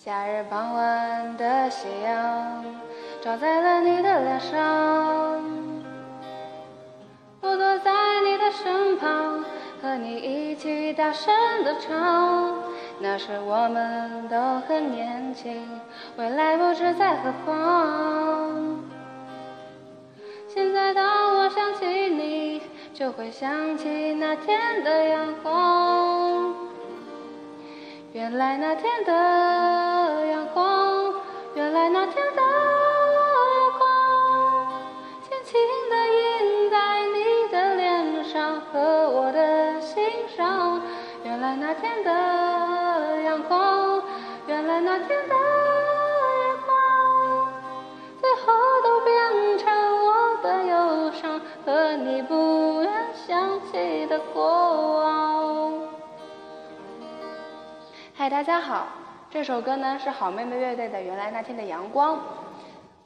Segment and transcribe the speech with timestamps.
[0.00, 2.64] 夏日傍晚的夕阳
[3.20, 4.54] 照在了你的脸上，
[7.40, 7.90] 我坐在
[8.24, 9.44] 你的身旁，
[9.82, 11.34] 和你一起大声
[11.64, 12.62] 的唱。
[13.00, 15.68] 那时我们都很年轻，
[16.16, 18.78] 未来不知在何方。
[20.46, 22.62] 现在当我想起你，
[22.94, 26.67] 就会想起那天的阳光。
[28.14, 31.14] 原来那天的阳光，
[31.54, 33.86] 原来那天的阳光，
[35.22, 40.02] 轻轻地印在你的脸上和我的心
[40.34, 40.80] 上。
[41.22, 44.02] 原来那天的阳光，
[44.46, 45.34] 原来那天的
[46.46, 47.52] 阳光，
[48.22, 49.70] 最后都变成
[50.06, 55.37] 我的忧伤和你不愿想起的过往。
[58.30, 58.88] 大家好，
[59.30, 62.16] 这首歌呢是好妹妹乐队的《原来那天的阳光》。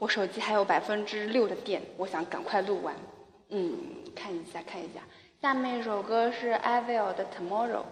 [0.00, 2.92] 我手机还有百分之六的电，我想赶快录完。
[3.50, 3.72] 嗯，
[4.16, 5.00] 看一下看一下，
[5.40, 7.82] 下面一首歌是 Avril 的《Tomorrow》。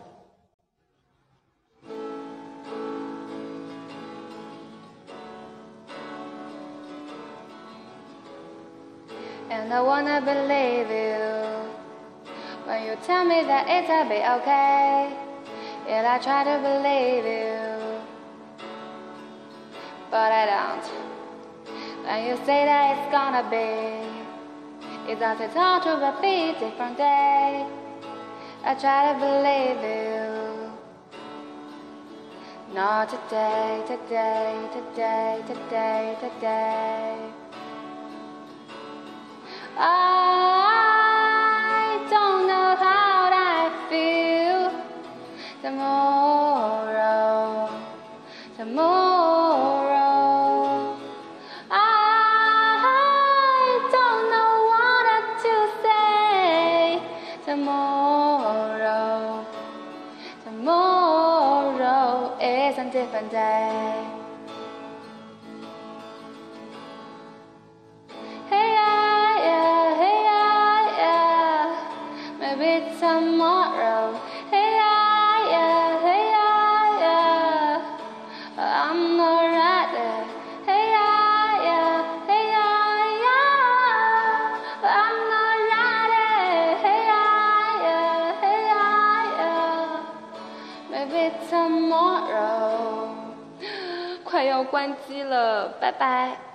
[9.50, 11.68] And I wanna believe you
[12.66, 15.29] when you tell me that it'll be okay.
[15.90, 17.98] Yet I try to believe you,
[20.08, 20.86] but I don't.
[22.04, 24.06] When you say that it's gonna be,
[25.10, 26.12] it's as it's all to a
[26.60, 27.66] different day.
[28.62, 30.70] I try to believe you.
[32.72, 37.49] Not today, today, today, today, today.
[45.62, 47.68] Tomorrow,
[48.56, 50.00] tomorrow.
[51.70, 51.74] I
[53.92, 57.02] don't know what to say
[57.44, 59.44] tomorrow,
[60.44, 62.08] tomorrow
[62.40, 64.06] is a different day.
[68.48, 70.18] Hey yeah, hey
[70.96, 71.64] yeah.
[72.40, 73.89] Maybe tomorrow.
[94.40, 96.49] 快要关机了，拜拜。